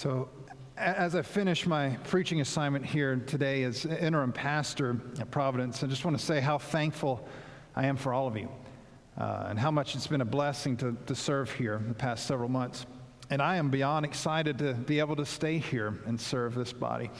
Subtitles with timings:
[0.00, 0.30] So,
[0.78, 6.06] as I finish my preaching assignment here today as interim pastor at Providence, I just
[6.06, 7.28] want to say how thankful
[7.76, 8.48] I am for all of you
[9.18, 12.48] uh, and how much it's been a blessing to, to serve here the past several
[12.48, 12.86] months.
[13.28, 17.10] And I am beyond excited to be able to stay here and serve this body.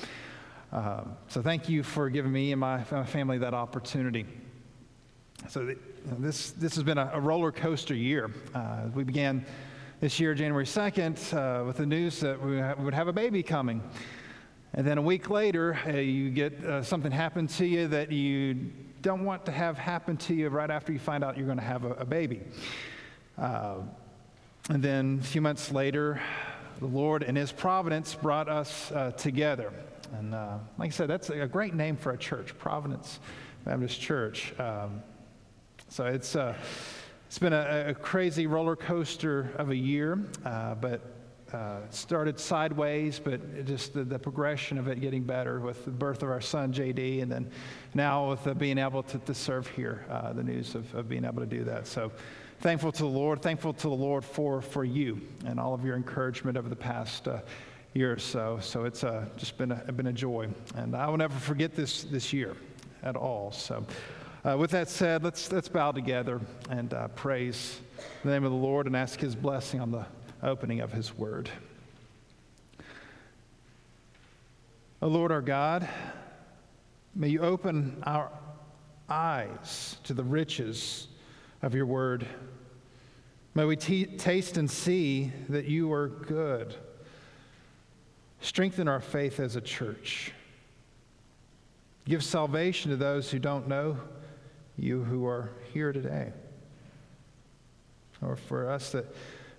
[0.72, 4.24] Uh, so, thank you for giving me and my, my family that opportunity.
[5.50, 5.78] So, th-
[6.18, 8.30] this, this has been a, a roller coaster year.
[8.54, 9.44] Uh, we began
[10.00, 13.82] this year, January 2nd, uh, with the news that we would have a baby coming.
[14.72, 18.72] And then a week later, uh, you get uh, something happen to you that you
[19.02, 21.64] don't want to have happen to you right after you find out you're going to
[21.64, 22.41] have a, a baby.
[23.36, 23.80] Uh,
[24.70, 26.19] and then a few months later,
[26.78, 29.70] the Lord in His providence brought us uh, together.
[30.14, 33.20] And uh, like I said, that's a great name for a church, Providence
[33.66, 34.58] Baptist Church.
[34.58, 35.02] Um,
[35.91, 36.34] so it's.
[37.30, 41.01] It's been a, a crazy roller coaster of a year, uh, but
[41.53, 46.25] uh, started sideways, but just the, the, progression of it getting better with the birth
[46.25, 47.48] of our son JD, and then
[47.95, 51.25] now with uh, being able to, to serve here, uh, the news of, of, being
[51.25, 51.87] able to do that.
[51.87, 52.11] So
[52.62, 55.94] thankful to the Lord, thankful to the Lord for, for you and all of your
[55.94, 57.42] encouragement over the past uh,
[57.94, 58.59] year or so.
[58.61, 62.03] So it's uh, just been a, been a joy, and I will never forget this
[62.03, 62.56] this year
[63.05, 63.53] at all.
[63.53, 63.87] So.
[64.42, 67.78] Uh, with that said, let's, let's bow together and uh, praise
[68.24, 70.06] the name of the Lord and ask his blessing on the
[70.42, 71.50] opening of his word.
[75.02, 75.86] O Lord our God,
[77.14, 78.30] may you open our
[79.10, 81.08] eyes to the riches
[81.60, 82.27] of your word.
[83.54, 86.75] May we t- taste and see that you are good.
[88.41, 90.32] Strengthen our faith as a church.
[92.06, 93.98] Give salvation to those who don't know
[94.81, 96.33] you who are here today.
[98.23, 99.06] Or for us that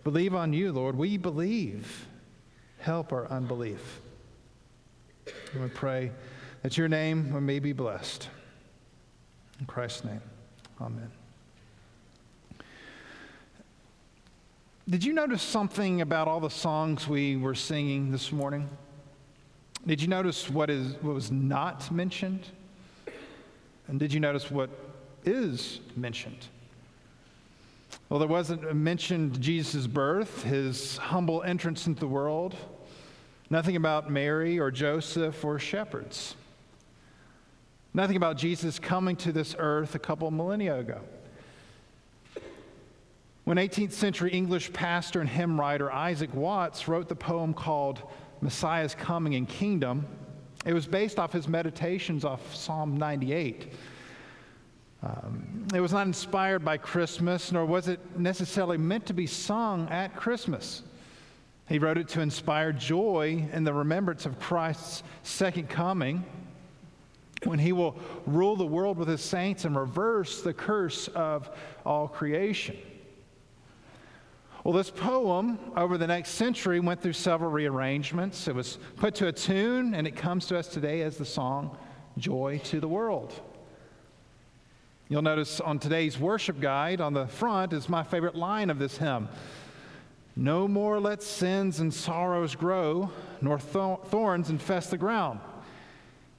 [0.04, 2.08] believe on you, Lord, we believe.
[2.80, 4.02] Help our unbelief.
[5.54, 6.12] And we pray
[6.64, 8.28] that your name may be blessed.
[9.60, 10.22] In Christ's name,
[10.80, 11.12] amen.
[14.90, 18.68] Did you notice something about all the songs we were singing this morning?
[19.86, 22.48] Did you notice what, is, what was not mentioned?
[23.88, 24.70] And did you notice what
[25.26, 26.48] is mentioned.
[28.10, 32.56] Well, there wasn't mentioned Jesus' birth, his humble entrance into the world,
[33.50, 36.36] nothing about Mary or Joseph or shepherds,
[37.94, 41.02] nothing about Jesus coming to this earth a couple millennia ago.
[43.44, 48.02] When 18th century English pastor and hymn writer Isaac Watts wrote the poem called
[48.42, 50.06] Messiah's Coming and Kingdom,
[50.66, 53.74] it was based off his meditations off Psalm 98.
[55.04, 59.90] Um, it was not inspired by Christmas, nor was it necessarily meant to be sung
[59.90, 60.84] at Christmas.
[61.68, 66.24] He wrote it to inspire joy in the remembrance of Christ's second coming
[67.46, 67.96] when he will
[68.28, 71.50] rule the world with his saints and reverse the curse of
[71.86, 72.78] all creation.
[74.64, 78.48] Well, this poem over the next century went through several rearrangements.
[78.48, 81.76] It was put to a tune, and it comes to us today as the song
[82.20, 83.34] Joy to the World.
[85.12, 88.96] You'll notice on today's worship guide on the front is my favorite line of this
[88.96, 89.28] hymn
[90.38, 93.12] No more let sins and sorrows grow,
[93.42, 95.42] nor thorns infest the ground.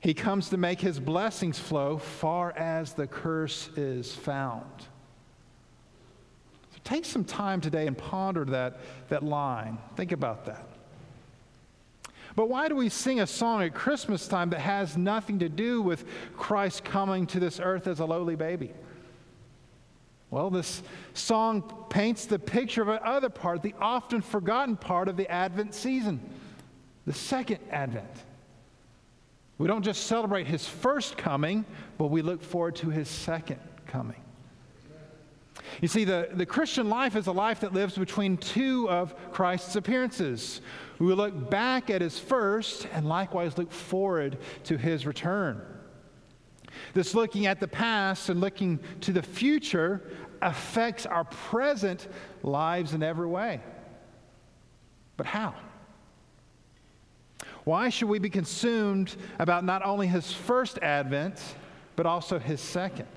[0.00, 4.64] He comes to make his blessings flow far as the curse is found.
[6.70, 8.78] So take some time today and ponder that,
[9.10, 9.76] that line.
[9.96, 10.66] Think about that.
[12.34, 15.82] But why do we sing a song at Christmas time that has nothing to do
[15.82, 16.04] with
[16.36, 18.72] Christ coming to this earth as a lowly baby?
[20.30, 20.82] Well, this
[21.12, 26.20] song paints the picture of another part, the often forgotten part of the Advent season,
[27.06, 28.24] the second Advent.
[29.58, 31.66] We don't just celebrate his first coming,
[31.98, 34.16] but we look forward to his second coming.
[35.80, 39.76] You see, the, the Christian life is a life that lives between two of Christ's
[39.76, 40.60] appearances.
[41.02, 45.60] We look back at his first and likewise look forward to his return.
[46.94, 50.00] This looking at the past and looking to the future
[50.40, 52.06] affects our present
[52.44, 53.60] lives in every way.
[55.16, 55.54] But how?
[57.64, 61.42] Why should we be consumed about not only his first advent,
[61.96, 63.08] but also his second?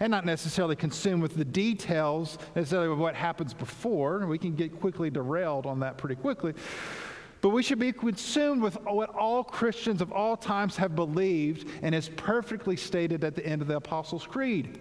[0.00, 4.26] And not necessarily consumed with the details necessarily of what happens before.
[4.26, 6.54] We can get quickly derailed on that pretty quickly.
[7.40, 11.94] But we should be consumed with what all Christians of all times have believed and
[11.94, 14.80] is perfectly stated at the end of the Apostles' Creed.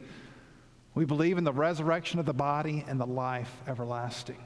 [0.96, 4.42] We believe in the resurrection of the body and the life everlasting.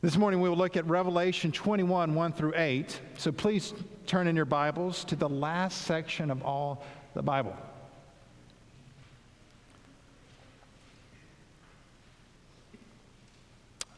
[0.00, 3.00] This morning we will look at Revelation 21, 1 through 8.
[3.18, 3.74] So please
[4.06, 6.84] turn in your Bibles to the last section of all
[7.14, 7.54] the Bible.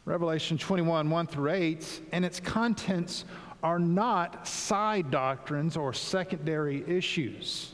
[0.04, 3.24] Revelation 21, 1 through 8, and its contents
[3.62, 7.72] are not side doctrines or secondary issues.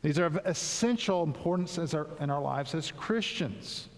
[0.00, 3.88] These are of essential importance our, in our lives as Christians.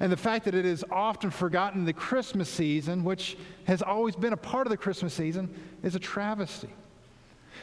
[0.00, 4.14] And the fact that it is often forgotten in the Christmas season, which has always
[4.14, 5.52] been a part of the Christmas season,
[5.82, 6.70] is a travesty.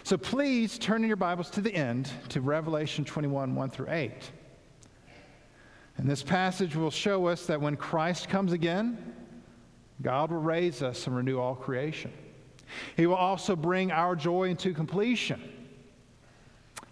[0.04, 4.12] So please turn in your Bibles to the end, to Revelation 21 1 through 8.
[5.98, 9.14] And this passage will show us that when Christ comes again,
[10.02, 12.12] God will raise us and renew all creation.
[12.98, 15.42] He will also bring our joy into completion.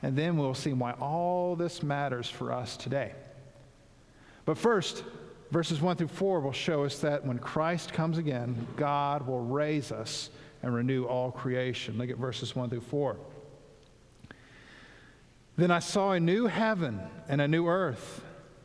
[0.01, 3.13] And then we'll see why all this matters for us today.
[4.45, 5.03] But first,
[5.51, 9.91] verses 1 through 4 will show us that when Christ comes again, God will raise
[9.91, 10.29] us
[10.61, 11.97] and renew all creation.
[11.97, 13.17] Look at verses 1 through 4.
[15.56, 16.99] Then I saw a new heaven
[17.29, 18.23] and a new earth,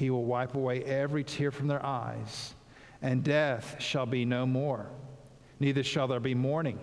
[0.00, 2.54] He will wipe away every tear from their eyes,
[3.02, 4.86] and death shall be no more.
[5.58, 6.78] Neither shall there be mourning,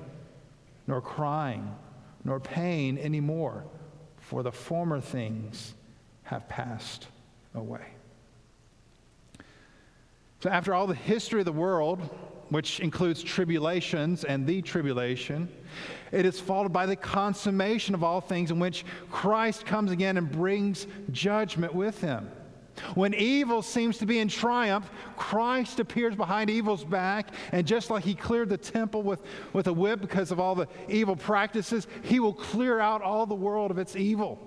[0.86, 1.76] nor crying,
[2.24, 3.64] nor pain anymore,
[4.18, 5.74] for the former things
[6.26, 7.08] have passed
[7.56, 7.88] away.
[10.42, 12.00] So, after all the history of the world,
[12.50, 15.50] which includes tribulations and the tribulation,
[16.12, 20.32] it is followed by the consummation of all things in which Christ comes again and
[20.32, 22.30] brings judgment with him.
[22.96, 28.04] When evil seems to be in triumph, Christ appears behind evil's back, and just like
[28.04, 29.22] he cleared the temple with,
[29.54, 33.36] with a whip because of all the evil practices, he will clear out all the
[33.36, 34.40] world of its evil.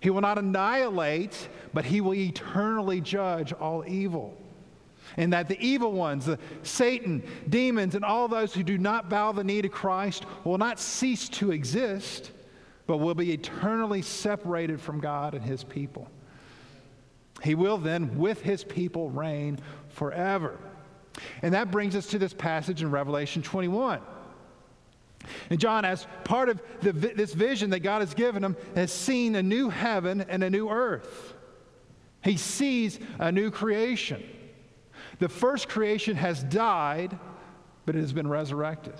[0.00, 4.36] He will not annihilate, but he will eternally judge all evil
[5.16, 9.32] and that the evil ones, the Satan, demons, and all those who do not bow
[9.32, 12.30] the knee to Christ will not cease to exist,
[12.86, 16.08] but will be eternally separated from God and his people.
[17.42, 19.58] He will then, with his people, reign
[19.88, 20.58] forever.
[21.42, 24.00] And that brings us to this passage in Revelation 21.
[25.50, 29.34] And John, as part of the, this vision that God has given him, has seen
[29.36, 31.34] a new heaven and a new earth.
[32.24, 34.22] He sees a new creation.
[35.18, 37.18] The first creation has died,
[37.86, 38.94] but it has been resurrected.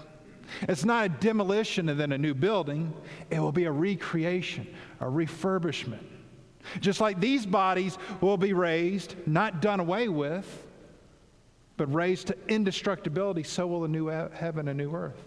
[0.63, 2.93] It's not a demolition and then a new building,
[3.31, 4.67] it will be a recreation,
[5.01, 6.05] a refurbishment.
[6.81, 10.67] Just like these bodies will be raised, not done away with,
[11.77, 15.21] but raised to indestructibility, so will a new heaven, a new earth.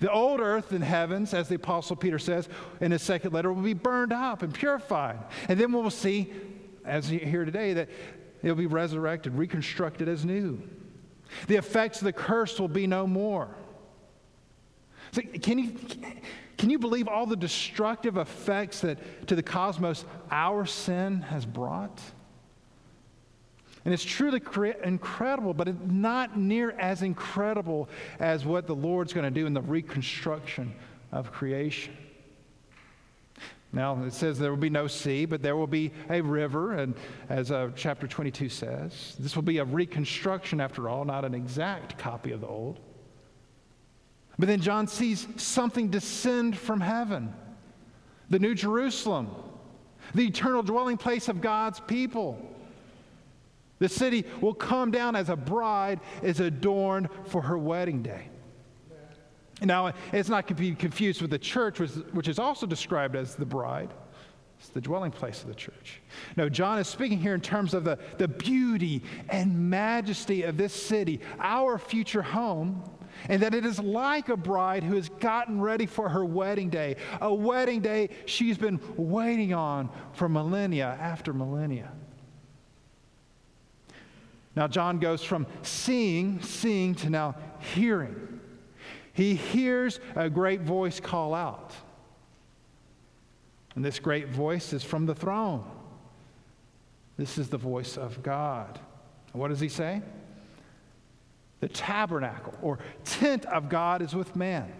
[0.00, 2.48] The old earth and heavens, as the Apostle Peter says
[2.80, 5.18] in his second letter, will be burned up and purified.
[5.48, 6.32] And then we'll see,
[6.84, 7.88] as hear today, that
[8.42, 10.62] It'll be resurrected, reconstructed as new.
[11.46, 13.48] The effects of the curse will be no more.
[15.12, 15.76] So can you,
[16.56, 22.00] can you believe all the destructive effects that to the cosmos our sin has brought?
[23.84, 24.42] And it's truly
[24.84, 27.88] incredible, but it's not near as incredible
[28.18, 30.74] as what the Lord's going to do in the reconstruction
[31.12, 31.96] of creation.
[33.72, 36.94] Now, it says there will be no sea, but there will be a river, and
[37.28, 41.98] as uh, chapter 22 says, this will be a reconstruction after all, not an exact
[41.98, 42.80] copy of the old.
[44.38, 47.34] But then John sees something descend from heaven
[48.30, 49.30] the New Jerusalem,
[50.14, 52.38] the eternal dwelling place of God's people.
[53.78, 58.28] The city will come down as a bride is adorned for her wedding day.
[59.62, 63.46] Now, it's not to be confused with the church, which is also described as the
[63.46, 63.92] bride.
[64.58, 66.00] It's the dwelling place of the church.
[66.36, 70.72] No, John is speaking here in terms of the, the beauty and majesty of this
[70.72, 72.82] city, our future home,
[73.28, 76.96] and that it is like a bride who has gotten ready for her wedding day,
[77.20, 81.92] a wedding day she's been waiting on for millennia after millennia.
[84.54, 87.36] Now, John goes from seeing, seeing to now
[87.74, 88.40] hearing.
[89.12, 91.74] He hears a great voice call out.
[93.76, 95.64] And this great voice is from the throne.
[97.16, 98.80] This is the voice of God.
[99.32, 100.02] What does he say?
[101.60, 104.72] The tabernacle or tent of God is with man.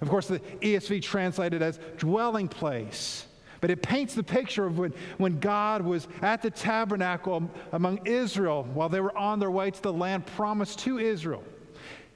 [0.00, 3.26] Of course, the ESV translated as dwelling place.
[3.60, 8.66] But it paints the picture of when, when God was at the tabernacle among Israel
[8.72, 11.44] while they were on their way to the land promised to Israel.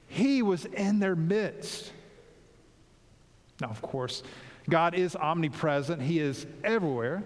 [0.07, 1.91] He was in their midst.
[3.61, 4.23] Now, of course,
[4.69, 7.23] God is omnipresent, He is everywhere,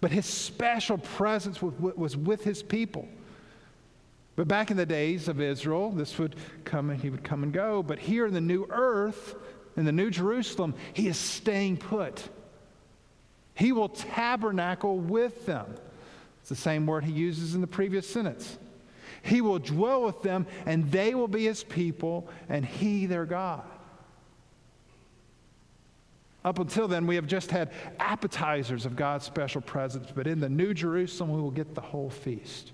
[0.00, 3.08] but His special presence was with His people.
[4.40, 7.52] But back in the days of Israel, this would come and He would come and
[7.52, 7.82] go.
[7.82, 9.34] But here in the new earth,
[9.76, 12.26] in the new Jerusalem, He is staying put.
[13.54, 15.74] He will tabernacle with them.
[16.40, 18.56] It's the same word He uses in the previous sentence.
[19.22, 23.64] He will dwell with them, and they will be His people, and He their God.
[26.46, 30.48] Up until then, we have just had appetizers of God's special presence, but in the
[30.48, 32.72] New Jerusalem, we will get the whole feast.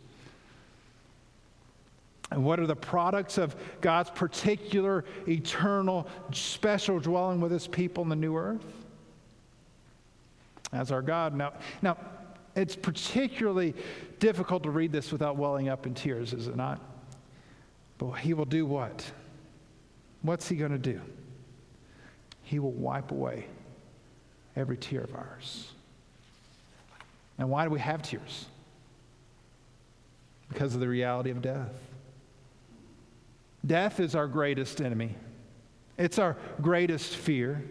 [2.31, 8.09] And what are the products of God's particular, eternal, special dwelling with his people in
[8.09, 8.65] the new earth?
[10.73, 11.35] As our God.
[11.35, 11.53] Now,
[11.83, 11.97] now
[12.57, 13.75] it's particularly
[14.19, 16.81] difficult to read this without welling up in tears, is it not?
[17.99, 19.09] But he will do what?
[20.23, 21.01] What's he going to do?
[22.43, 23.47] He will wipe away
[24.57, 25.71] every tear of ours.
[27.39, 28.47] And why do we have tears?
[30.49, 31.73] Because of the reality of death.
[33.67, 35.15] Death is our greatest enemy,
[35.99, 37.65] it's our greatest fear.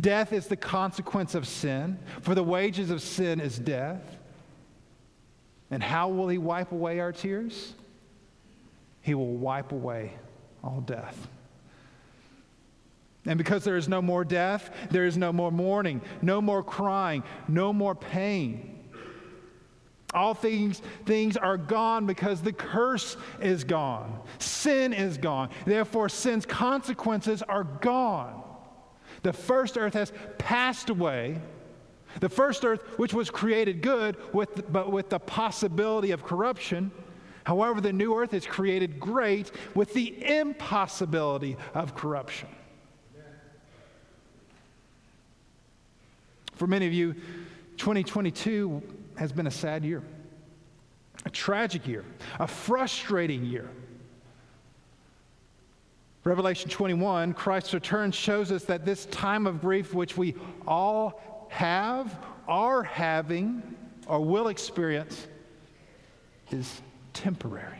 [0.00, 4.02] Death is the consequence of sin, for the wages of sin is death.
[5.70, 7.74] And how will He wipe away our tears?
[9.02, 10.14] He will wipe away
[10.64, 11.28] all death.
[13.26, 17.22] And because there is no more death, there is no more mourning, no more crying,
[17.48, 18.75] no more pain.
[20.16, 24.18] All things, things are gone because the curse is gone.
[24.38, 25.50] Sin is gone.
[25.66, 28.42] Therefore, sin's consequences are gone.
[29.22, 31.38] The first earth has passed away.
[32.20, 36.90] The first earth, which was created good, with, but with the possibility of corruption.
[37.44, 42.48] However, the new earth is created great with the impossibility of corruption.
[46.54, 47.12] For many of you,
[47.76, 48.82] 2022
[49.16, 50.02] has been a sad year,
[51.24, 52.04] a tragic year,
[52.38, 53.68] a frustrating year.
[56.24, 60.34] Revelation 21, Christ's return shows us that this time of grief, which we
[60.66, 62.18] all have,
[62.48, 63.62] are having,
[64.06, 65.28] or will experience,
[66.50, 66.82] is
[67.12, 67.78] temporary.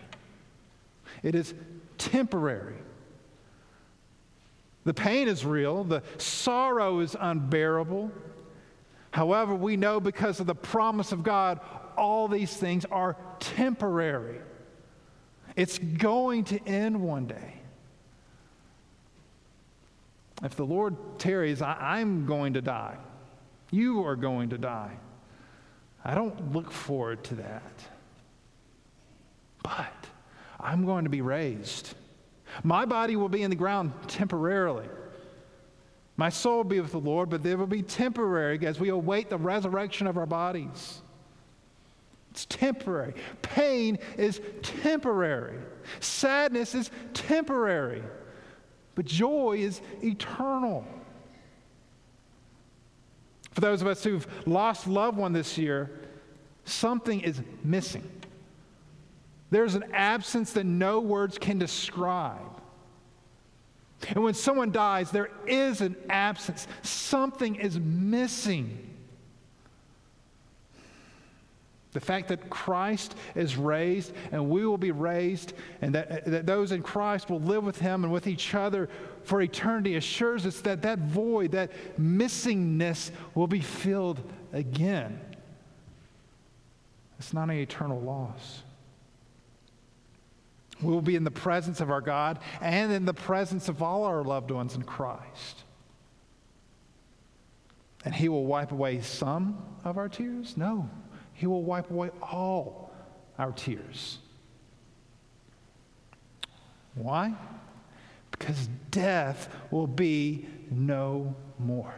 [1.22, 1.54] It is
[1.98, 2.76] temporary.
[4.84, 8.12] The pain is real, the sorrow is unbearable.
[9.16, 11.60] However, we know because of the promise of God,
[11.96, 14.40] all these things are temporary.
[15.56, 17.54] It's going to end one day.
[20.44, 22.98] If the Lord tarries, I, am going to die.
[23.70, 24.98] You are going to die.
[26.04, 27.72] I don't look forward to that.
[29.62, 29.94] But
[30.60, 31.94] I'm going to be raised.
[32.62, 34.84] My body will be in the ground temporarily.
[36.16, 39.28] My soul will be with the Lord, but they will be temporary as we await
[39.28, 41.02] the resurrection of our bodies.
[42.30, 43.14] It's temporary.
[43.42, 45.58] Pain is temporary.
[46.00, 48.02] Sadness is temporary.
[48.94, 50.86] But joy is eternal.
[53.52, 55.90] For those of us who've lost loved one this year,
[56.64, 58.06] something is missing.
[59.50, 62.55] There's an absence that no words can describe.
[64.10, 66.66] And when someone dies, there is an absence.
[66.82, 68.82] Something is missing.
[71.92, 76.46] The fact that Christ is raised and we will be raised, and that, uh, that
[76.46, 78.90] those in Christ will live with Him and with each other
[79.24, 84.20] for eternity assures us that that void, that missingness, will be filled
[84.52, 85.18] again.
[87.18, 88.62] It's not an eternal loss.
[90.82, 94.04] We will be in the presence of our God and in the presence of all
[94.04, 95.64] our loved ones in Christ.
[98.04, 100.56] And He will wipe away some of our tears?
[100.56, 100.88] No,
[101.32, 102.92] He will wipe away all
[103.38, 104.18] our tears.
[106.94, 107.34] Why?
[108.30, 111.94] Because death will be no more.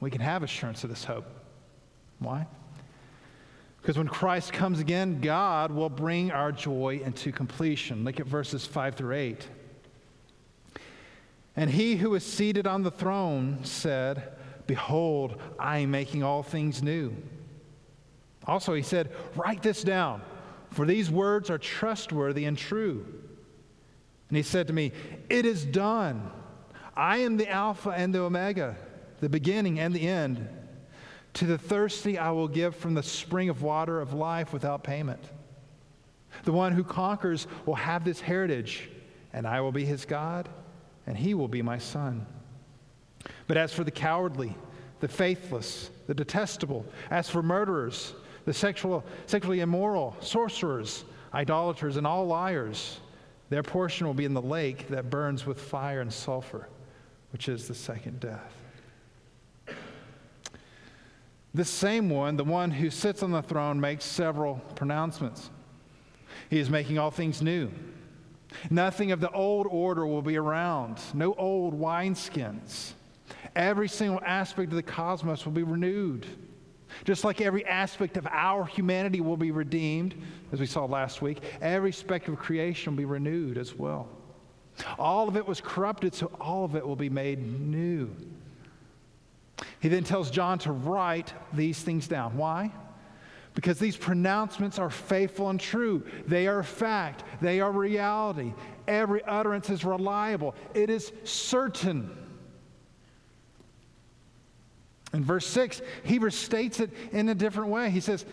[0.00, 1.26] We can have assurance of this hope.
[2.18, 2.46] Why?
[3.82, 8.04] Because when Christ comes again, God will bring our joy into completion.
[8.04, 9.48] Look at verses 5 through 8.
[11.56, 14.34] And he who is seated on the throne said,
[14.68, 17.12] Behold, I am making all things new.
[18.46, 20.22] Also, he said, Write this down,
[20.70, 23.04] for these words are trustworthy and true.
[24.28, 24.92] And he said to me,
[25.28, 26.30] It is done.
[26.96, 28.76] I am the Alpha and the Omega,
[29.18, 30.48] the beginning and the end.
[31.34, 35.22] To the thirsty, I will give from the spring of water of life without payment.
[36.44, 38.90] The one who conquers will have this heritage,
[39.32, 40.48] and I will be his God,
[41.06, 42.26] and he will be my son.
[43.46, 44.54] But as for the cowardly,
[45.00, 52.26] the faithless, the detestable, as for murderers, the sexual, sexually immoral, sorcerers, idolaters, and all
[52.26, 53.00] liars,
[53.50, 56.68] their portion will be in the lake that burns with fire and sulfur,
[57.32, 58.61] which is the second death.
[61.54, 65.50] This same one, the one who sits on the throne, makes several pronouncements.
[66.48, 67.70] He is making all things new.
[68.70, 72.92] Nothing of the old order will be around, no old wineskins.
[73.54, 76.26] Every single aspect of the cosmos will be renewed.
[77.04, 80.14] Just like every aspect of our humanity will be redeemed,
[80.52, 84.08] as we saw last week, every aspect of creation will be renewed as well.
[84.98, 88.10] All of it was corrupted, so all of it will be made new.
[89.82, 92.36] He then tells John to write these things down.
[92.36, 92.70] Why?
[93.54, 96.06] Because these pronouncements are faithful and true.
[96.28, 97.24] They are fact.
[97.40, 98.54] They are reality.
[98.86, 100.54] Every utterance is reliable.
[100.72, 102.16] It is certain.
[105.12, 107.90] In verse 6, he restates it in a different way.
[107.90, 108.24] He says,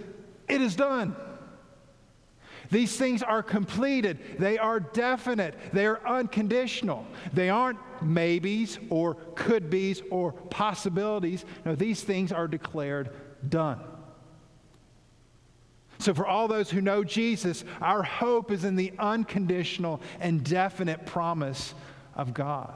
[0.48, 1.16] It is done.
[2.70, 4.20] These things are completed.
[4.38, 5.56] They are definite.
[5.74, 7.08] They are unconditional.
[7.34, 11.46] They aren't maybes or could be's or possibilities.
[11.66, 13.10] No, these things are declared
[13.48, 13.80] done.
[16.00, 21.06] So, for all those who know Jesus, our hope is in the unconditional and definite
[21.06, 21.74] promise
[22.16, 22.74] of God.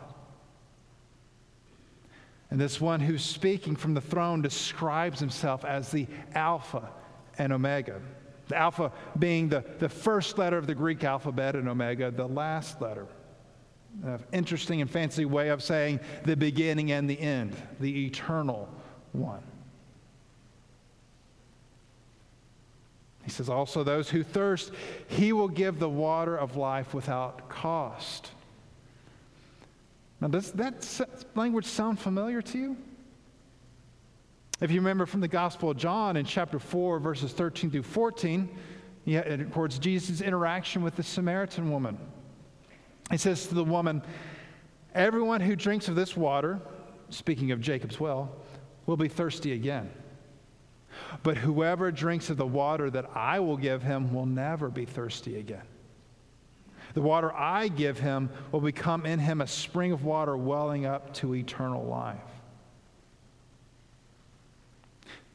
[2.52, 6.90] And this one who's speaking from the throne describes himself as the Alpha
[7.38, 8.02] and Omega.
[8.50, 12.82] The Alpha being the, the first letter of the Greek alphabet, and Omega, the last
[12.82, 13.08] letter.
[14.02, 18.68] An interesting and fancy way of saying the beginning and the end, the eternal
[19.12, 19.44] one.
[23.24, 24.72] He says, also, those who thirst,
[25.08, 28.32] he will give the water of life without cost.
[30.20, 30.86] Now, does that
[31.36, 32.78] language sound familiar to you?
[34.60, 38.50] If you remember from the Gospel of John in chapter 4, verses 13 through 14,
[39.06, 41.98] it records Jesus' interaction with the Samaritan woman.
[43.14, 44.02] He says to the woman,
[44.96, 46.60] Everyone who drinks of this water,
[47.12, 48.36] speaking of Jacob's well,
[48.88, 49.92] will be thirsty again.
[51.22, 55.38] But whoever drinks of the water that I will give him will never be thirsty
[55.38, 55.62] again.
[56.96, 61.14] The water I give him will become in him a spring of water welling up
[61.16, 62.18] to eternal life.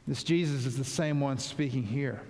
[0.05, 2.21] This Jesus is the same one speaking here.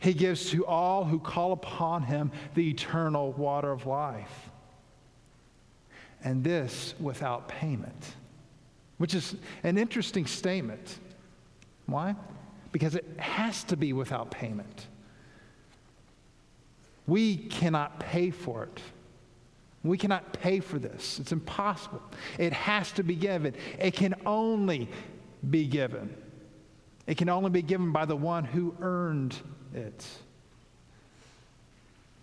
[0.00, 4.50] He gives to all who call upon him the eternal water of life.
[6.24, 8.14] And this without payment,
[8.98, 10.98] which is an interesting statement.
[11.86, 12.16] Why?
[12.72, 14.86] Because it has to be without payment.
[17.06, 18.80] We cannot pay for it.
[19.84, 21.20] We cannot pay for this.
[21.20, 22.02] It's impossible.
[22.38, 23.54] It has to be given.
[23.78, 24.88] It can only
[25.48, 26.14] be given.
[27.06, 29.36] It can only be given by the one who earned
[29.74, 30.06] it.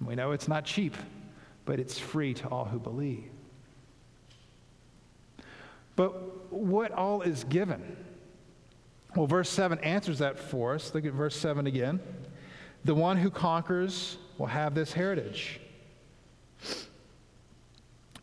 [0.03, 0.95] We know it's not cheap,
[1.65, 3.29] but it's free to all who believe.
[5.95, 7.97] But what all is given?
[9.15, 10.93] Well, verse 7 answers that for us.
[10.93, 11.99] Look at verse 7 again.
[12.84, 15.60] The one who conquers will have this heritage.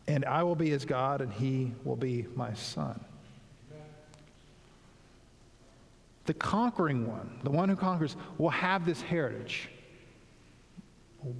[0.07, 2.99] And I will be his God, and he will be my son.
[6.25, 9.69] The conquering one, the one who conquers, will have this heritage.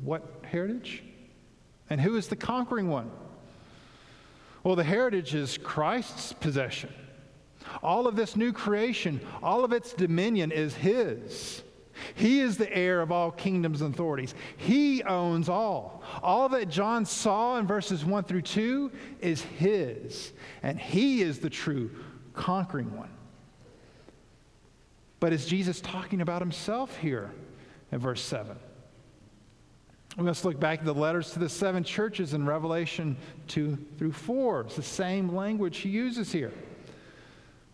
[0.03, 1.03] What heritage?
[1.89, 3.11] And who is the conquering one?
[4.63, 6.93] Well, the heritage is Christ's possession.
[7.83, 11.63] All of this new creation, all of its dominion is His.
[12.15, 14.33] He is the heir of all kingdoms and authorities.
[14.57, 16.03] He owns all.
[16.23, 20.31] All that John saw in verses 1 through 2 is His,
[20.63, 21.91] and He is the true
[22.33, 23.09] conquering one.
[25.21, 27.31] But is Jesus talking about Himself here
[27.91, 28.57] in verse 7?
[30.17, 33.15] We must look back at the letters to the seven churches in Revelation
[33.47, 34.61] 2 through 4.
[34.61, 36.51] It's the same language he uses here.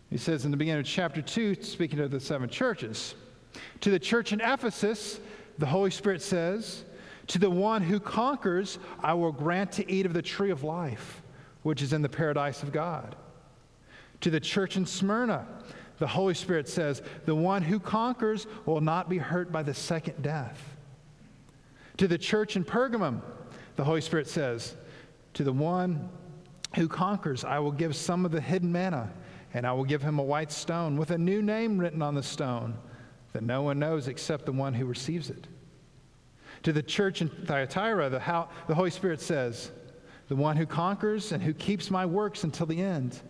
[0.10, 3.16] He says in the beginning of chapter 2, speaking of the seven churches,
[3.80, 5.20] to the church in Ephesus,
[5.58, 6.84] the Holy Spirit says,
[7.28, 11.24] To the one who conquers, I will grant to eat of the tree of life,
[11.64, 13.16] which is in the paradise of God.
[14.22, 15.48] To the church in Smyrna,
[16.00, 20.22] the Holy Spirit says, The one who conquers will not be hurt by the second
[20.22, 20.62] death.
[21.98, 23.22] To the church in Pergamum,
[23.76, 24.76] the Holy Spirit says,
[25.34, 26.10] To the one
[26.76, 29.12] who conquers, I will give some of the hidden manna,
[29.54, 32.24] and I will give him a white stone with a new name written on the
[32.24, 32.78] stone
[33.34, 35.48] that no one knows except the one who receives it.
[36.64, 39.72] To the church in Thyatira, the, how, the Holy Spirit says,
[40.28, 43.22] The one who conquers and who keeps my works until the end,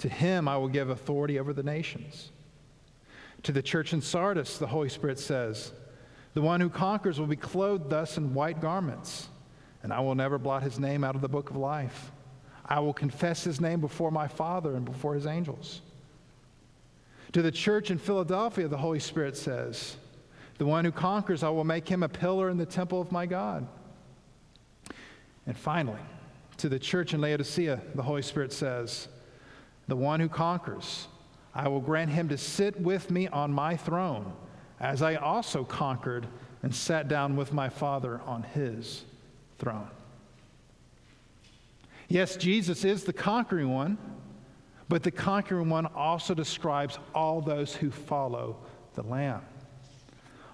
[0.00, 2.32] to him I will give authority over the nations.
[3.44, 5.72] To the church in Sardis, the Holy Spirit says,
[6.34, 9.28] The one who conquers will be clothed thus in white garments,
[9.82, 12.10] and I will never blot his name out of the book of life.
[12.66, 15.82] I will confess his name before my Father and before his angels.
[17.32, 19.96] To the church in Philadelphia, the Holy Spirit says,
[20.58, 23.26] The one who conquers, I will make him a pillar in the temple of my
[23.26, 23.66] God.
[25.46, 26.00] And finally,
[26.58, 29.08] to the church in Laodicea, the Holy Spirit says,
[29.90, 31.08] The one who conquers,
[31.52, 34.32] I will grant him to sit with me on my throne,
[34.78, 36.28] as I also conquered
[36.62, 39.02] and sat down with my Father on his
[39.58, 39.90] throne.
[42.06, 43.98] Yes, Jesus is the conquering one,
[44.88, 48.58] but the conquering one also describes all those who follow
[48.94, 49.42] the Lamb.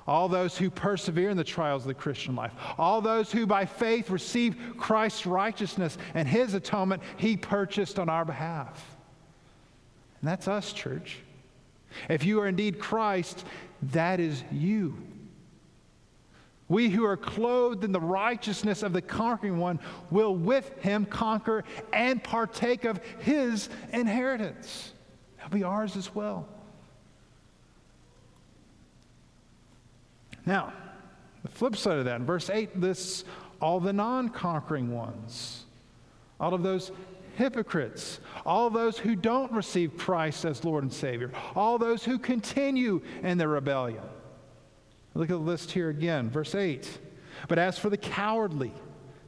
[0.07, 2.53] All those who persevere in the trials of the Christian life.
[2.79, 8.25] All those who by faith receive Christ's righteousness and his atonement he purchased on our
[8.25, 8.96] behalf.
[10.27, 11.19] And that's us, church.
[12.11, 13.45] If you are indeed Christ,
[13.93, 14.99] that is you.
[16.69, 19.79] We who are clothed in the righteousness of the conquering one
[20.11, 21.63] will with him conquer
[21.93, 24.93] and partake of his inheritance.
[25.37, 26.49] That'll be ours as well.
[30.45, 30.73] Now,
[31.45, 33.23] the flip side of that, in verse 8 lists
[33.61, 35.67] all the non conquering ones,
[36.41, 36.91] all of those
[37.37, 43.03] hypocrites, all those who don't receive Christ as Lord and Savior, all those who continue
[43.23, 44.03] in their rebellion.
[45.15, 46.99] Look at the list here again, verse 8.
[47.49, 48.73] But as for the cowardly,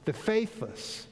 [0.04, 1.06] the faithless,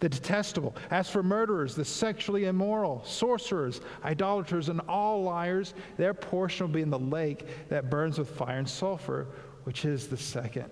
[0.00, 6.66] the detestable, as for murderers, the sexually immoral, sorcerers, idolaters, and all liars, their portion
[6.66, 9.26] will be in the lake that burns with fire and sulfur,
[9.64, 10.70] which is the second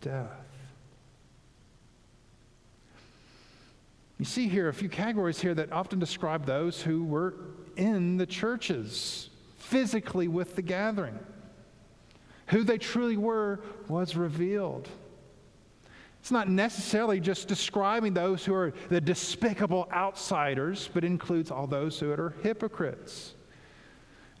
[0.00, 0.47] death.
[4.18, 7.34] You see here a few categories here that often describe those who were
[7.76, 11.18] in the churches, physically with the gathering.
[12.48, 14.88] Who they truly were was revealed.
[16.20, 22.00] It's not necessarily just describing those who are the despicable outsiders, but includes all those
[22.00, 23.34] who are hypocrites.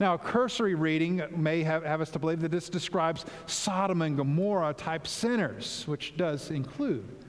[0.00, 4.16] Now, a cursory reading may have, have, us to believe that this describes Sodom and
[4.16, 7.24] Gomorrah type sinners, which does include.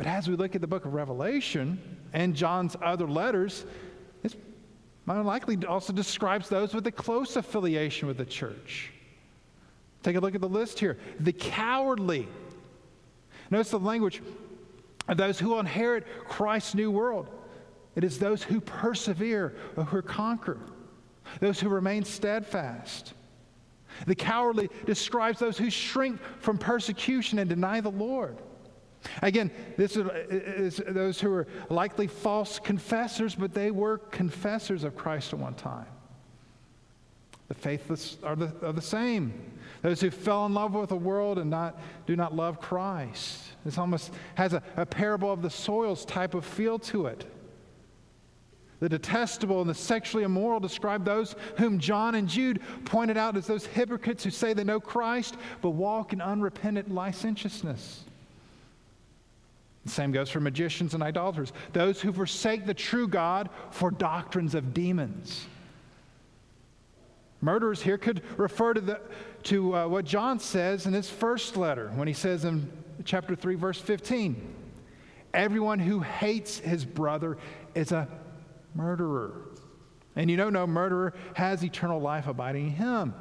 [0.00, 1.78] But as we look at the book of Revelation
[2.14, 3.66] and John's other letters,
[4.24, 4.34] it's
[5.06, 8.92] likely also describes those with a close affiliation with the church.
[10.02, 10.96] Take a look at the list here.
[11.18, 12.26] The cowardly.
[13.50, 14.22] Notice the language
[15.06, 17.28] of those who inherit Christ's new world.
[17.94, 20.56] It is those who persevere or who conquer,
[21.40, 23.12] those who remain steadfast.
[24.06, 28.38] The cowardly describes those who shrink from persecution and deny the Lord.
[29.22, 35.32] Again, this is, those who are likely false confessors, but they were confessors of Christ
[35.32, 35.86] at one time.
[37.48, 39.32] The faithless are the, are the same.
[39.82, 43.42] Those who fell in love with the world and not, do not love Christ.
[43.64, 47.26] This almost has a, a parable of the soils type of feel to it.
[48.80, 53.46] The detestable and the sexually immoral describe those whom John and Jude pointed out as
[53.46, 58.04] those hypocrites who say they know Christ but walk in unrepentant licentiousness.
[59.84, 64.54] The same goes for magicians and idolaters, those who forsake the true God for doctrines
[64.54, 65.46] of demons.
[67.40, 69.00] Murderers here could refer to, the,
[69.44, 72.70] to uh, what John says in his first letter when he says in
[73.04, 74.56] chapter 3, verse 15
[75.32, 77.38] Everyone who hates his brother
[77.74, 78.08] is a
[78.74, 79.42] murderer.
[80.16, 83.14] And you know, no murderer has eternal life abiding in him.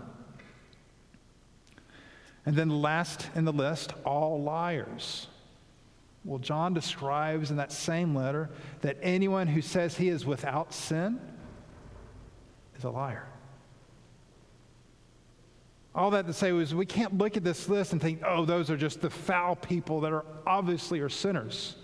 [2.46, 5.28] And then last in the list, all liars.
[6.26, 8.50] Well, John describes in that same letter
[8.82, 11.20] that anyone who says he is without sin
[12.78, 13.26] is a liar.
[15.96, 18.70] All that to say was we can't look at this list and think, oh, those
[18.70, 21.76] are just the foul people that are obviously are sinners.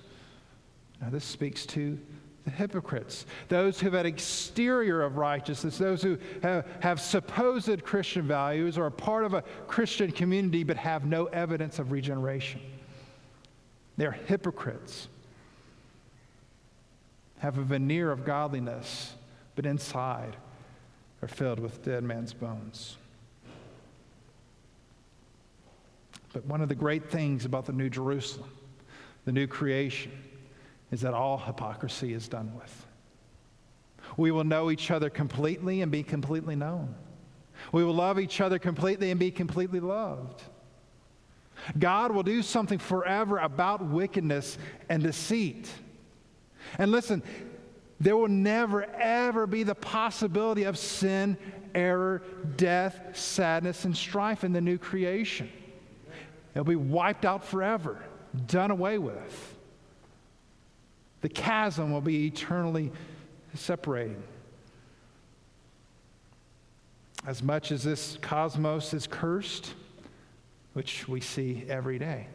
[1.02, 1.98] Now, this speaks to
[2.43, 8.28] the hypocrites, those who have an exterior of righteousness, those who have, have supposed Christian
[8.28, 12.62] values or are part of a Christian community but have no evidence of regeneration.
[13.97, 15.08] They're hypocrites,
[17.39, 19.13] have a veneer of godliness,
[19.55, 20.36] but inside
[21.21, 22.97] are filled with dead man's bones.
[26.34, 28.49] But one of the great things about the New Jerusalem,
[29.23, 30.12] the new creation,
[30.91, 32.86] is that all hypocrisy is done with.
[34.17, 36.93] We will know each other completely and be completely known.
[37.71, 40.43] We will love each other completely and be completely loved.
[41.78, 44.58] God will do something forever about wickedness
[44.89, 45.69] and deceit.
[46.78, 47.23] And listen,
[47.99, 51.38] there will never, ever be the possibility of sin,
[51.73, 52.21] error,
[52.56, 55.49] death, sadness, and strife in the new creation.
[56.54, 58.04] It'll be wiped out forever,
[58.47, 59.56] done away with.
[61.21, 62.91] The chasm will be eternally
[63.56, 64.21] separating.
[67.25, 69.73] As much as this cosmos is cursed,
[70.76, 72.28] which we see every day,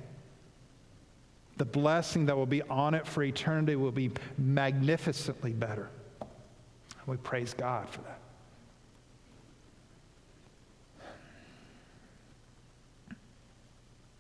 [1.59, 5.91] the blessing that will be on it for eternity will be magnificently better.
[7.05, 8.19] We praise God for that.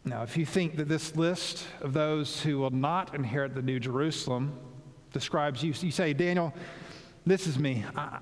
[0.04, 3.80] Now, if you think that this list of those who will not inherit the New
[3.80, 4.52] Jerusalem
[5.14, 6.52] describes you, you say, Daniel,
[7.24, 7.86] this is me.
[7.96, 8.18] I,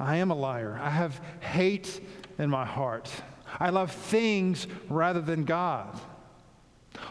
[0.00, 0.76] I am a liar.
[0.82, 2.00] I have hate
[2.38, 3.08] in my heart.
[3.58, 5.98] I love things rather than God.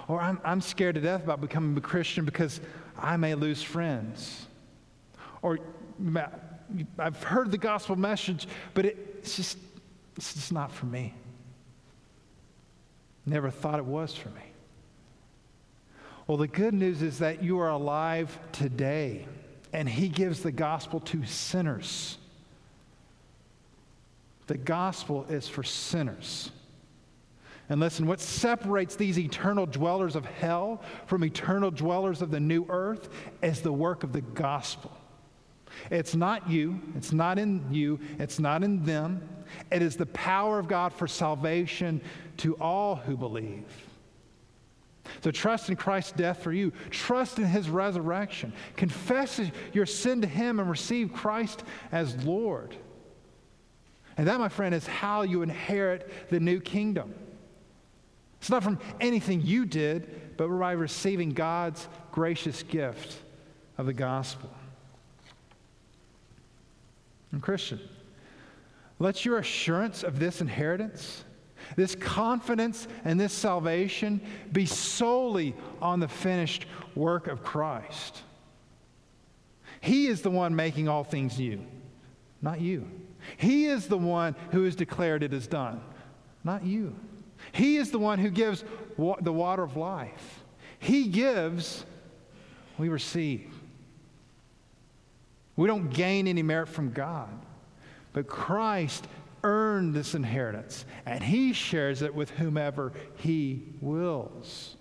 [0.07, 2.61] Or I'm, I'm scared to death about becoming a Christian because
[2.97, 4.47] I may lose friends.
[5.41, 5.59] Or
[6.97, 9.57] I've heard the gospel message, but it, it's, just,
[10.15, 11.13] it's just not for me.
[13.25, 14.41] Never thought it was for me.
[16.27, 19.25] Well, the good news is that you are alive today,
[19.73, 22.17] and He gives the gospel to sinners.
[24.47, 26.51] The gospel is for sinners.
[27.69, 32.65] And listen, what separates these eternal dwellers of hell from eternal dwellers of the new
[32.69, 33.09] earth
[33.43, 34.91] is the work of the gospel.
[35.91, 39.27] It's not you, it's not in you, it's not in them.
[39.69, 42.01] It is the power of God for salvation
[42.37, 43.65] to all who believe.
[45.23, 46.71] So trust in Christ's death for you.
[46.89, 48.53] Trust in his resurrection.
[48.75, 49.41] Confess
[49.73, 52.75] your sin to him and receive Christ as Lord.
[54.17, 57.13] And that, my friend, is how you inherit the new kingdom.
[58.39, 63.17] It's not from anything you did, but by receiving God's gracious gift
[63.77, 64.49] of the gospel.
[67.31, 67.79] And Christian,
[68.99, 71.23] let your assurance of this inheritance,
[71.75, 78.21] this confidence and this salvation be solely on the finished work of Christ.
[79.81, 81.61] He is the one making all things new,
[82.41, 82.87] not you.
[83.35, 85.81] He is the one who has declared it is done,
[86.43, 86.95] not you.
[87.51, 88.63] He is the one who gives
[88.95, 90.43] wa- the water of life.
[90.79, 91.85] He gives,
[92.77, 93.51] we receive.
[95.55, 97.29] We don't gain any merit from God,
[98.13, 99.07] but Christ
[99.43, 104.75] earned this inheritance, and He shares it with whomever He wills.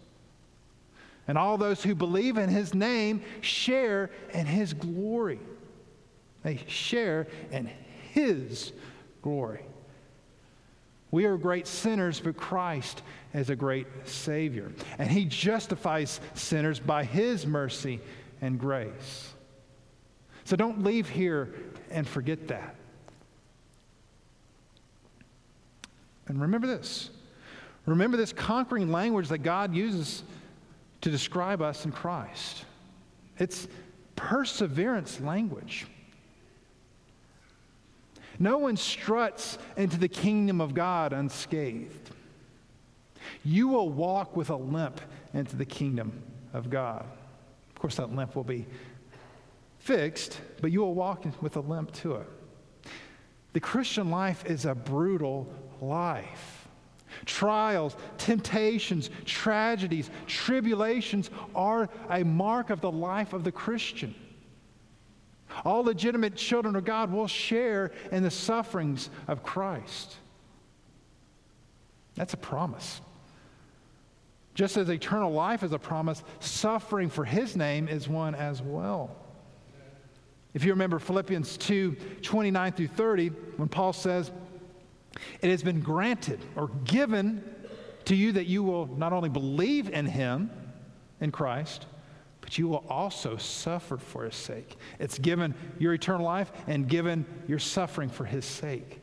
[1.28, 5.40] And all those who believe in His name share in His glory.
[6.42, 7.70] They share in
[8.16, 8.72] his
[9.20, 9.61] glory.
[11.11, 13.02] We are great sinners, but Christ
[13.35, 14.72] is a great Savior.
[14.98, 18.00] And He justifies sinners by His mercy
[18.40, 19.35] and grace.
[20.44, 21.55] So don't leave here
[21.90, 22.74] and forget that.
[26.26, 27.11] And remember this.
[27.85, 30.22] Remember this conquering language that God uses
[31.02, 32.64] to describe us in Christ.
[33.38, 33.68] It's
[34.16, 35.87] perseverance language.
[38.38, 42.11] No one struts into the kingdom of God unscathed.
[43.44, 45.01] You will walk with a limp
[45.35, 46.22] into the kingdom
[46.53, 47.05] of God.
[47.70, 48.66] Of course, that limp will be
[49.79, 52.27] fixed, but you will walk with a limp to it.
[53.53, 55.49] The Christian life is a brutal
[55.81, 56.68] life.
[57.25, 64.14] Trials, temptations, tragedies, tribulations are a mark of the life of the Christian.
[65.64, 70.16] All legitimate children of God will share in the sufferings of Christ.
[72.14, 73.01] That's a promise.
[74.55, 79.14] Just as eternal life is a promise, suffering for his name is one as well.
[80.55, 84.31] If you remember Philippians 2 29 through 30, when Paul says,
[85.42, 87.45] It has been granted or given
[88.07, 90.51] to you that you will not only believe in him,
[91.21, 91.87] in Christ,
[92.46, 94.76] but you will also suffer for his sake.
[95.00, 99.00] It's given your eternal life and given your suffering for his sake.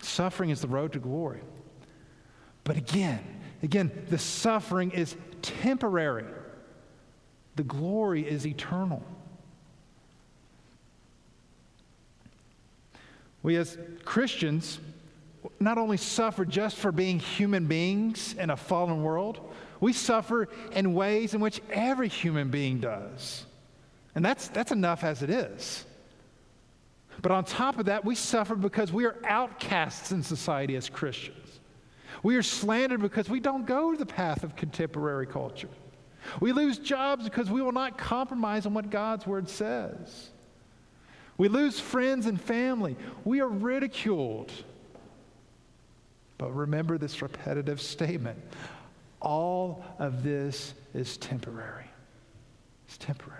[0.00, 1.40] Suffering is the road to glory.
[2.62, 3.18] But again,
[3.64, 6.26] again, the suffering is temporary.
[7.56, 9.02] The glory is eternal.
[13.42, 14.78] We as Christians
[15.58, 20.94] not only suffer just for being human beings in a fallen world, we suffer in
[20.94, 23.44] ways in which every human being does.
[24.14, 25.84] And that's, that's enough as it is.
[27.20, 31.58] But on top of that, we suffer because we are outcasts in society as Christians.
[32.22, 35.68] We are slandered because we don't go the path of contemporary culture.
[36.38, 40.30] We lose jobs because we will not compromise on what God's word says.
[41.36, 42.96] We lose friends and family.
[43.24, 44.52] We are ridiculed.
[46.38, 48.38] But remember this repetitive statement
[49.22, 51.86] all of this is temporary.
[52.86, 53.38] It's temporary.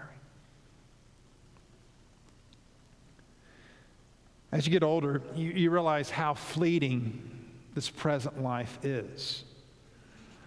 [4.52, 7.28] As you get older, you, you realize how fleeting
[7.74, 9.44] this present life is.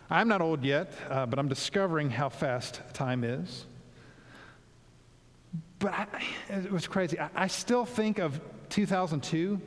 [0.09, 3.65] I'm not old yet, uh, but I'm discovering how fast time is.
[5.79, 6.07] But I,
[6.49, 7.19] it was crazy.
[7.19, 9.59] I, I still think of 2002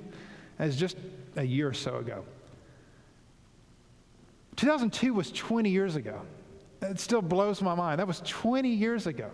[0.59, 0.97] as just
[1.37, 2.25] a year or so ago.
[4.59, 6.21] 2002 was 20 years ago.
[6.83, 7.99] It still blows my mind.
[7.99, 9.31] That was 20 years ago,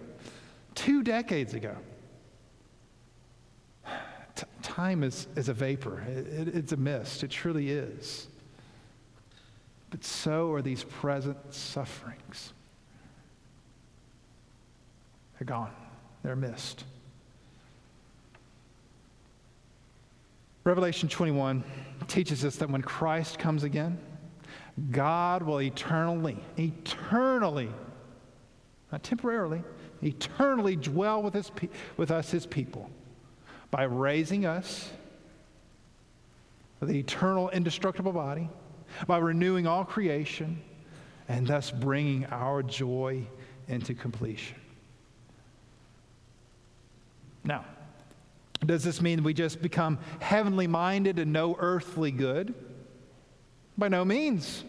[0.74, 1.76] two decades ago
[4.74, 7.22] time is, is a vapor, it, it, it's a mist.
[7.22, 8.26] It truly is.
[9.90, 12.52] But so are these present sufferings.
[15.38, 15.70] They're gone,
[16.22, 16.84] they're mist.
[20.64, 21.62] Revelation 21
[22.08, 23.98] teaches us that when Christ comes again,
[24.90, 27.70] God will eternally, eternally,
[28.90, 29.62] not temporarily,
[30.02, 31.50] eternally dwell with, his,
[31.96, 32.90] with us, his people
[33.70, 34.90] by raising us
[36.80, 38.48] with the eternal, indestructible body,
[39.06, 40.60] by renewing all creation,
[41.28, 43.26] and thus bringing our joy
[43.68, 44.56] into completion.
[47.42, 47.64] Now,
[48.64, 52.54] does this mean we just become heavenly minded and no earthly good?
[53.76, 54.64] By no means.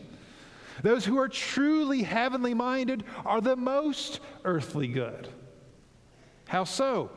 [0.82, 5.28] Those who are truly heavenly minded are the most earthly good.
[6.48, 7.10] How so?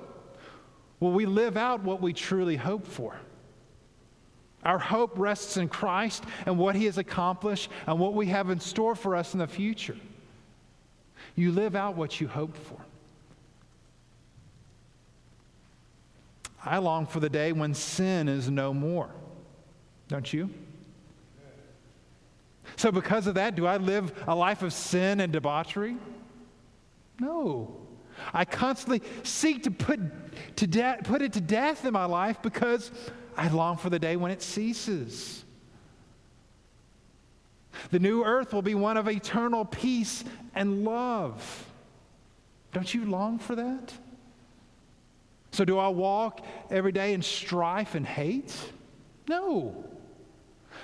[1.01, 3.17] Will we live out what we truly hope for?
[4.65, 8.61] Our hope rests in Christ and what He has accomplished and what we have in
[8.61, 9.97] store for us in the future.
[11.37, 12.81] You live out what you hope for.
[16.65, 19.09] I long for the day when sin is no more.
[20.09, 20.51] Don't you?
[22.79, 25.97] So, because of that, do I live a life of sin and debauchery?
[27.19, 27.77] No.
[28.33, 29.99] I constantly seek to put,
[30.59, 32.93] to de- put it to death in my life because
[33.37, 35.45] I long for the day when it ceases.
[37.91, 40.23] The new earth will be one of eternal peace
[40.55, 41.67] and love.
[42.73, 43.93] Don't you long for that?
[45.51, 48.55] So, do I walk every day in strife and hate?
[49.29, 49.88] No.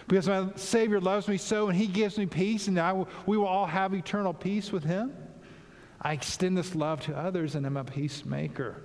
[0.07, 3.47] Because my Savior loves me so and He gives me peace, and I we will
[3.47, 5.13] all have eternal peace with Him.
[6.05, 8.83] I extend this love to others and I'm a peacemaker.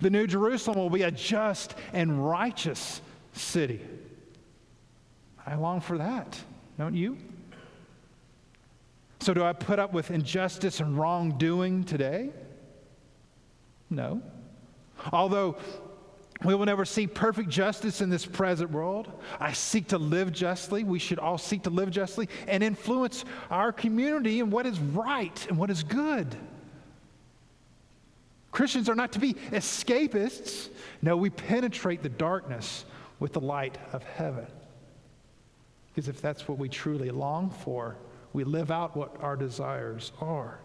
[0.00, 3.02] The New Jerusalem will be a just and righteous
[3.34, 3.80] city.
[5.46, 6.38] I long for that,
[6.78, 7.18] don't you?
[9.20, 12.30] So, do I put up with injustice and wrongdoing today?
[13.90, 14.22] No.
[15.12, 15.56] Although
[16.44, 19.12] we will never see perfect justice in this present world.
[19.38, 20.84] I seek to live justly.
[20.84, 25.46] We should all seek to live justly and influence our community in what is right
[25.48, 26.34] and what is good.
[28.52, 30.70] Christians are not to be escapists.
[31.02, 32.84] No, we penetrate the darkness
[33.18, 34.46] with the light of heaven.
[35.88, 37.96] Because if that's what we truly long for,
[38.32, 40.58] we live out what our desires are.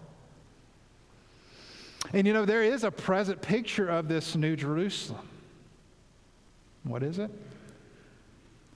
[2.13, 5.27] And you know, there is a present picture of this New Jerusalem.
[6.86, 7.32] What is it?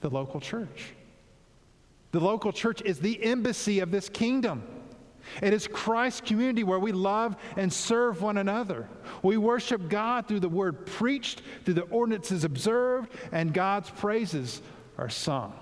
[0.00, 0.92] The local church.
[2.12, 4.62] The local church is the embassy of this kingdom.
[5.42, 8.88] It is Christ's community where we love and serve one another.
[9.22, 14.60] We worship God through the word preached, through the ordinances observed, and God's praises
[14.98, 15.52] are sung.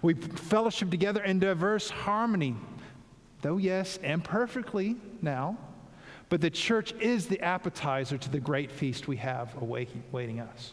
[0.00, 2.56] We fellowship together in diverse harmony,
[3.42, 5.58] though, yes, imperfectly now,
[6.32, 10.72] but the church is the appetizer to the great feast we have awaiting us.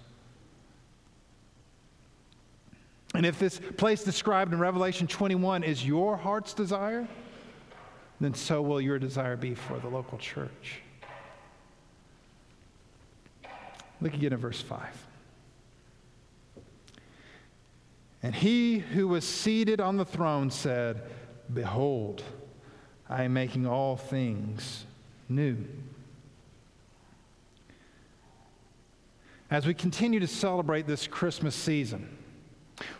[3.14, 7.06] And if this place described in Revelation 21 is your heart's desire,
[8.22, 10.80] then so will your desire be for the local church.
[14.00, 15.08] Look again at verse 5.
[18.24, 21.02] And he who was seated on the throne said,
[21.54, 22.24] Behold,
[23.10, 24.86] I am making all things
[25.30, 25.58] new.
[29.52, 32.18] As we continue to celebrate this Christmas season,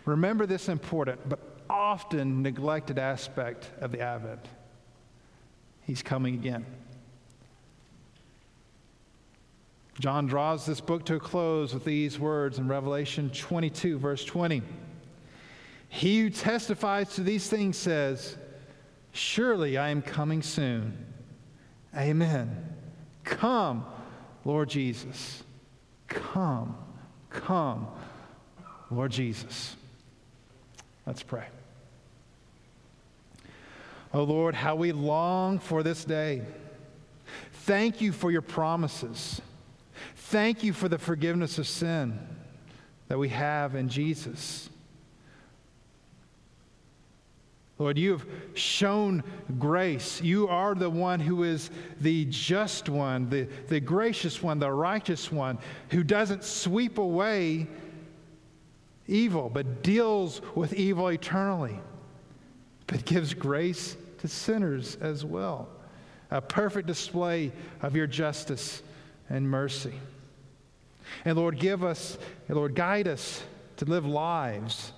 [0.04, 4.46] remember this important but often neglected aspect of the Advent.
[5.82, 6.66] He's coming again.
[10.00, 14.62] John draws this book to a close with these words in Revelation 22, verse 20.
[15.88, 18.36] He who testifies to these things says,
[19.12, 21.09] Surely I am coming soon.
[21.96, 22.74] Amen.
[23.24, 23.84] Come,
[24.44, 25.42] Lord Jesus.
[26.06, 26.76] Come,
[27.30, 27.88] come,
[28.90, 29.76] Lord Jesus.
[31.06, 31.46] Let's pray.
[34.12, 36.42] Oh Lord, how we long for this day.
[37.52, 39.40] Thank you for your promises.
[40.16, 42.18] Thank you for the forgiveness of sin
[43.08, 44.69] that we have in Jesus.
[47.80, 49.24] Lord, you have shown
[49.58, 50.20] grace.
[50.20, 55.32] You are the one who is the just one, the, the gracious one, the righteous
[55.32, 55.56] one,
[55.88, 57.66] who doesn't sweep away
[59.06, 61.80] evil, but deals with evil eternally,
[62.86, 65.66] but gives grace to sinners as well.
[66.30, 67.50] A perfect display
[67.80, 68.82] of your justice
[69.30, 69.94] and mercy.
[71.24, 73.42] And Lord, give us, and Lord, guide us
[73.78, 74.92] to live lives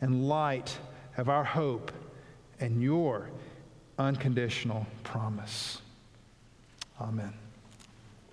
[0.00, 0.78] in light
[1.18, 1.92] of our hope
[2.62, 3.28] and your
[3.98, 5.82] unconditional promise.
[7.00, 7.34] Amen.